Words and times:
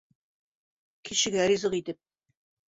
Кешегә 1.09 1.45
ризыҡ 1.53 1.77
итеп. 1.81 2.01